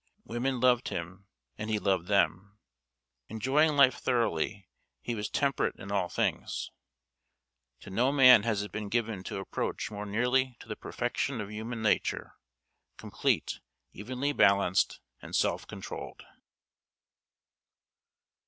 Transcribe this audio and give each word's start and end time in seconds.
Women 0.25 0.59
loved 0.59 0.87
him, 0.87 1.27
and 1.59 1.69
he 1.69 1.77
loved 1.77 2.07
them. 2.07 2.57
Enjoying 3.29 3.75
life 3.75 3.99
thoroughly, 3.99 4.67
he 4.99 5.13
was 5.13 5.29
temperate 5.29 5.75
in 5.75 5.91
all 5.91 6.09
things. 6.09 6.71
To 7.81 7.91
no 7.91 8.11
man 8.11 8.41
has 8.41 8.63
it 8.63 8.71
been 8.71 8.89
given 8.89 9.21
to 9.25 9.37
approach 9.37 9.91
more 9.91 10.07
nearly 10.07 10.57
to 10.61 10.67
the 10.67 10.75
perfection 10.75 11.39
of 11.39 11.51
human 11.51 11.83
nature 11.83 12.33
complete, 12.97 13.59
evenly 13.93 14.33
balanced, 14.33 14.99
and 15.21 15.35
self 15.35 15.67
controlled. 15.67 16.23